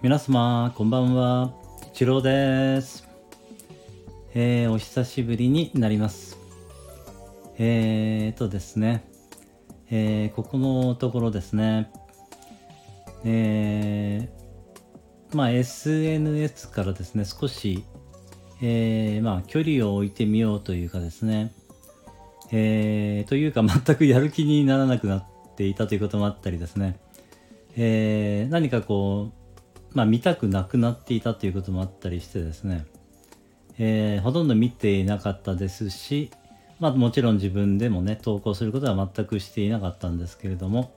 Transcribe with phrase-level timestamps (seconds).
[0.00, 1.52] 皆様、こんばんは。
[1.92, 3.04] 一郎です。
[4.32, 6.38] えー、お久しぶりになります。
[7.58, 9.04] えーとですね、
[9.90, 11.90] えー、ここのところですね、
[13.24, 17.84] えー、まあ SNS からですね、少し、
[18.62, 21.52] えー、まあ距離を置いてみようというかですね、
[22.52, 25.24] えー、というか全くやる気にならなくなっ
[25.56, 27.00] ていたということもあったりですね、
[27.76, 29.37] えー、何かこう、
[29.98, 32.86] まあ、見たくなくなっていたということもあったりしてですね、
[33.80, 36.30] えー、ほとんど見ていなかったですし、
[36.78, 40.94] まあ、もちろん自分でもね投稿することは全くしていなかったんですけれども、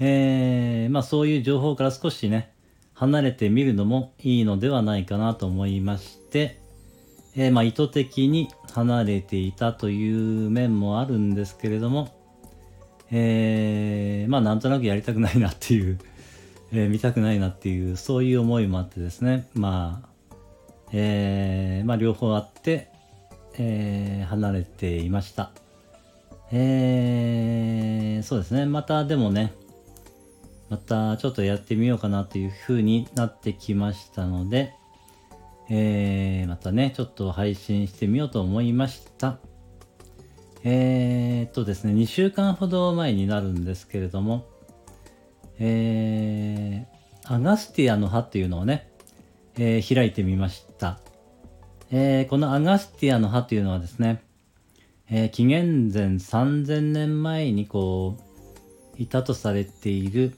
[0.00, 2.52] えー、まあ、そういう情報から少しね
[2.92, 6.60] 離れてみるのもいいのではないかなと思いまして、
[7.34, 12.14] えー、まあ、意図的に離れていたという面もあるんですけれども、
[13.10, 15.98] えー、まあなんとなくやりたくないなっていう、
[16.72, 19.48] えー、見たくないなっていうそういう思いもあってですね。
[19.54, 20.34] まあ、
[20.92, 22.88] えー、まあ両方あって、
[23.58, 25.52] えー、離れていました。
[26.50, 28.66] えー、そうですね。
[28.66, 29.54] またでもね
[30.72, 34.72] またちょっとやってみようかなというふうになってきましたので、
[35.68, 39.38] えー、またね、ちょっと配信してみようと思いました。
[40.64, 44.46] えー、っとですね、2週間ほど前になるんですけれども、
[45.58, 48.90] えー、アガスティアの葉というのをね、
[49.56, 51.00] えー、開いてみました。
[51.90, 54.22] えー、このアガスティアの葉というのはですね、
[55.10, 60.36] えー、紀元前3000年前にこう、いたとされている、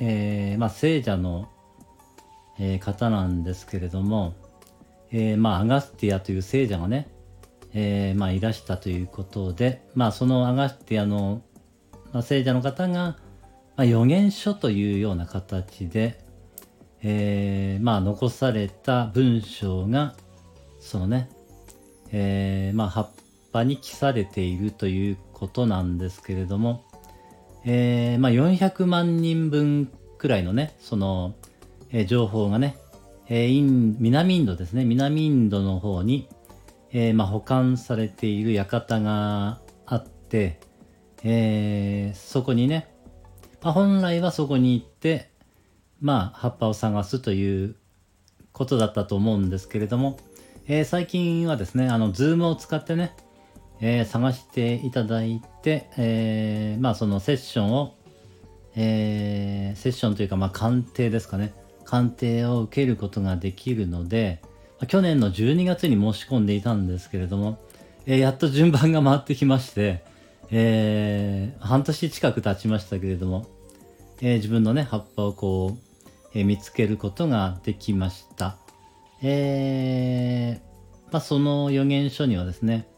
[0.00, 1.48] えー、まあ、聖者の、
[2.58, 4.34] えー、方なんですけれども、
[5.10, 7.08] えー、まあ、アガスティアという聖者がね、
[7.74, 11.42] えー、まあ、いらしたということで、まあ、そのアガスティアの、
[12.12, 13.16] まあ、聖者の方が、
[13.76, 16.20] まあ、予言書というような形で、
[17.02, 20.14] えー、まあ、残された文章が、
[20.78, 21.28] そのね、
[22.12, 23.10] えー、まあ、葉っ
[23.52, 26.84] ぱに記されているということなんですけれども、
[27.64, 31.34] えー、まあ、400万人分くらいのね、その、
[31.90, 32.76] えー、情報がね、
[33.28, 36.28] えー、イン南インドですね、南インドの方に、
[36.92, 40.60] えー、まあ、保管されている館があって、
[41.24, 42.93] えー、そこにね、
[43.64, 45.30] まあ、本来はそこに行って、
[46.02, 47.76] まあ、葉っぱを探すという
[48.52, 50.18] ことだったと思うんですけれども、
[50.68, 53.16] えー、最近はですね、あの、 Zoom を使ってね、
[53.80, 57.94] えー、探していただいて、えー、まあ、そのセッションを、
[58.76, 61.54] え、セッションというか、まあ、鑑定ですかね、
[61.86, 64.42] 鑑定を受けることができるので、
[64.88, 67.58] 去年の12月に申し込んでいたんですけれども、
[68.04, 70.04] え、やっと順番が回ってきまして、
[70.50, 73.46] えー、半年近く経ちましたけれども、
[74.20, 78.56] えー、自分のね、葉っぱをこう、えー、見つけることができました。
[79.22, 82.88] えー、まあ、その予言書にはですね、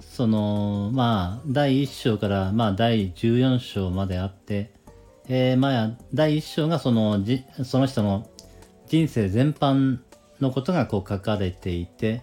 [0.00, 4.72] その、まあ、第1章から、まあ、第14章まであって、
[5.28, 8.28] えー、まあ、第1章がその、じその人の
[8.88, 9.98] 人生全般
[10.40, 12.22] のことがこう書かれていて、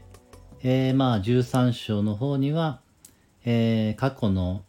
[0.64, 2.82] えー、まあ13章の方には、
[3.46, 4.64] えー、過去の、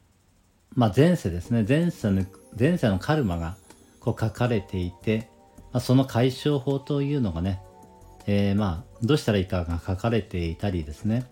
[0.74, 1.64] まあ、前世ですね。
[1.66, 2.24] 前世の
[2.58, 3.56] 前世のカルマが
[4.00, 5.28] こう書かれていて、
[5.72, 7.60] まあ、その解消法というのがね、
[8.26, 11.26] えー、まあどうしたらいいかが書かれていたりですね。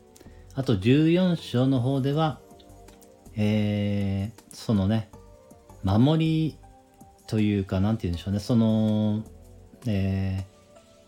[0.54, 2.40] あと14章の方では、
[3.36, 5.10] えー、そのね
[5.82, 6.58] 守り
[7.26, 8.40] というか何て言うんでしょうね。
[8.40, 9.22] その、
[9.86, 10.44] え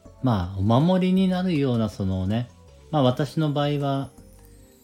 [0.05, 2.49] ー、まあ、お守りになるような、そのね、
[2.91, 4.11] まあ私の場合は、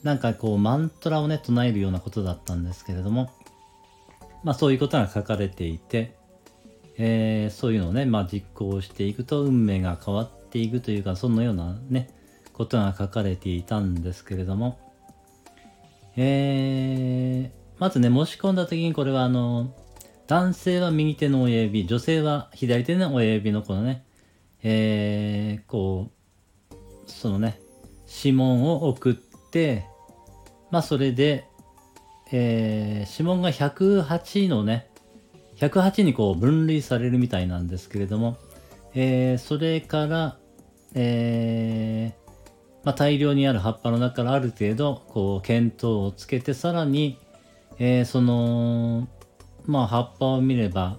[0.02, 3.30] なんかこう、マントラをね、唱えるようなことだったんですけれども、
[4.42, 6.16] まあそういうことが書かれていて、
[6.98, 12.10] えー、そういうのをね、まあ実行していくと運命が変わっていくというか、そのようなね、
[12.52, 14.78] ことが書かれていたんですけれども、
[16.16, 19.74] えー、まずね、申し込んだ時にこれはあの、
[20.26, 24.04] 男性は右手の親指、女性は左手の親指のこのね、
[24.62, 26.10] えー、こ
[26.70, 26.74] う、
[27.06, 27.60] そのね、
[28.06, 29.86] 指紋を送って、
[30.72, 31.46] まあそれで、
[32.32, 34.88] えー、指紋が108のね、
[35.58, 38.38] 108にこう分類されるみたいなんですけれども、
[38.94, 40.38] えー、それから、
[40.94, 42.22] えー、
[42.84, 47.18] まあ、大量にある葉っぱの中からある程度、こう、見当をつけて、さらに、
[47.78, 49.08] えー、その、
[49.66, 50.98] まあ、葉っぱを見れば、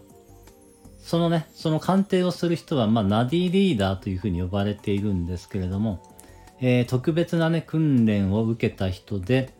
[1.00, 6.02] そのね、その鑑定をする人は、まあ、ナディリーダーというふうに呼ばれているんですけれども、
[6.62, 9.54] えー、特別なね、訓練を受けた人で、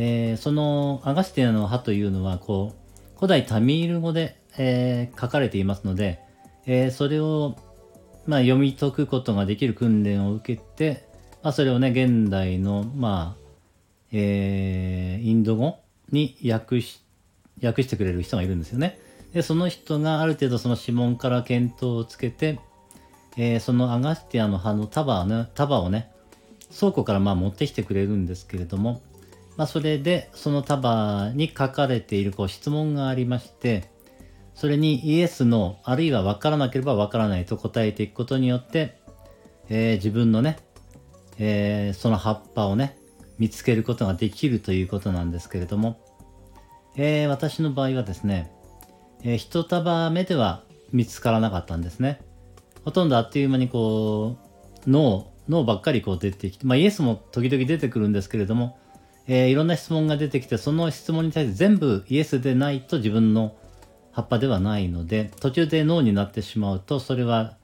[0.00, 6.20] えー、そのアガスティアの葉というのは、こう、古代タミール語で、えー、書かれていますので、
[6.66, 7.56] えそれを、
[8.24, 11.08] まあ、読み解くことができる訓練を受けて、
[11.42, 13.48] まあ、それをね、現代の、まあ、
[14.12, 15.80] え、インド語
[16.12, 17.02] に訳し、
[17.60, 19.00] 訳してくれる人がいるんですよね。
[19.32, 22.60] で、その人がある程度その指紋から見当をつけて、
[23.36, 26.12] え、そのアガスティアの葉の束をね、束をね、
[26.72, 29.00] 倉庫からまあ持ってきてくれるんですけれども、
[29.58, 33.90] まあ、それでその束に書かれているこう質問がありまして、
[34.54, 39.00] それにイエスの、あるいは分からなければ分からないと答えていくことによって、
[39.68, 40.58] えー、自分のね、
[41.38, 42.98] えー、その葉っぱをね、
[43.38, 46.00] 見つけることができるということなんですけれども、
[46.96, 48.52] えー、私の場合はですね、
[49.24, 50.62] えー、一束目では
[50.92, 52.20] 見つからなかったんですね。
[52.84, 54.36] ほとんどあっという間にこ
[54.86, 58.78] う、脳、脳ばっかりこう出てきて、まあイエスも時々出てくるんですけれども、
[59.28, 63.54] えー、いろんな質問が出てきて、その質問に対して全部イエスでないと自分の
[64.10, 67.56] 葉っぱではないので、途中で脳になってしまうと、それは、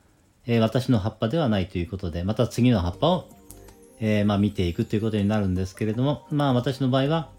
[0.47, 3.31] えー、私の葉っぱではないということで、また次の葉っぱを、
[3.99, 7.31] えー、まあ、見ていくということになるんですけれども、まあ私の場合は、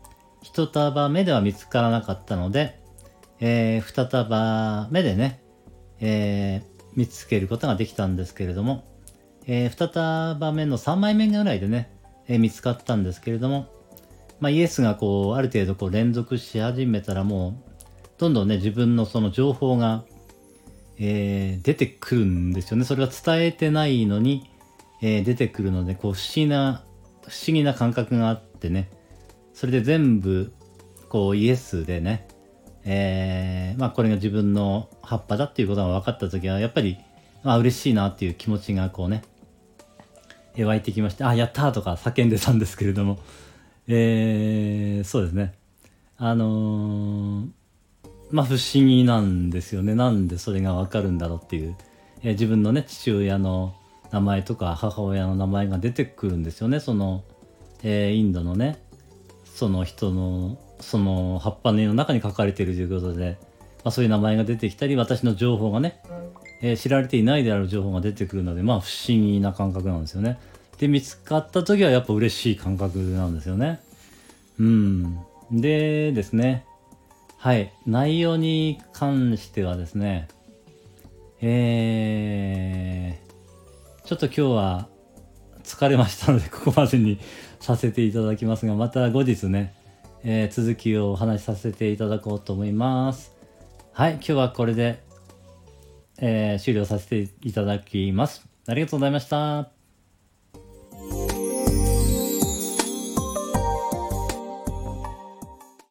[0.41, 2.79] 一束目では見つからなかったので、
[3.39, 5.41] えー、二束目でね、
[5.99, 6.63] え、
[6.95, 8.85] 見つけることができたんですけれども、
[9.45, 11.91] えー、二束目の3枚目ぐらいでね、
[12.27, 13.67] え、見つかったんですけれども、
[14.39, 17.75] まあ、イエスがこう、ある程度こう連続し始めたらもう、
[18.17, 20.03] どんどんね、自分のその情報が、
[20.97, 22.85] えー、出てくるんですよね。
[22.85, 24.49] それは伝えてないのに、
[25.01, 26.83] えー、出てくるので、こう、不思議な、
[27.27, 28.89] 不思議な感覚があってね、
[29.53, 30.53] それで全部、
[31.09, 32.27] こう、イエスでね、
[32.85, 36.97] えー、まあ、これが自分の葉っぱだっていうことが分かった時は、やっぱり、
[37.43, 39.23] まあ、嬉しいなっていう気持ちがこうね、
[40.57, 43.19] 湧いてきまして、あ、やったーとか叫んでたんですけれども、
[43.87, 45.53] えー、そうですね。
[46.17, 47.47] あのー
[48.31, 49.95] まあ不思議なんですよね。
[49.95, 51.75] なんでそれがわかるんだろうっていう、
[52.21, 53.75] えー、自分のね、父親の
[54.11, 56.79] 名前とか母親の名前が出てくるんですよね。
[56.79, 57.23] その、
[57.83, 58.81] えー、インドのね、
[59.45, 63.37] その人の、その葉っぱの絵の中に書かれているということで、
[63.83, 66.01] まあ、そういう名前が出てきたり、私の情報がね、
[66.61, 70.39] えー、知られていないである情報が出てくるので、まあ不思議な感覚なんですよね。
[70.77, 73.79] で、見つかった時はやっぱ嬉しい感覚なんですよね。
[74.59, 75.19] うん。
[75.51, 76.65] でですね、
[77.37, 77.71] はい。
[77.85, 80.27] 内容に関してはですね、
[81.41, 84.87] えー、ちょっと今日は
[85.63, 87.19] 疲れましたので、ここまでに
[87.59, 89.75] させていただきますが、また後日ね、
[90.23, 93.31] えー、続きをお話しさせていただこうと思います。
[93.93, 94.13] はい。
[94.13, 95.03] 今日はこれで、
[96.17, 98.45] えー、終了させていただきます。
[98.67, 99.74] ありがとうございました。